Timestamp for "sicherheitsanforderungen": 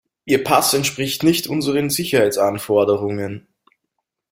1.91-3.45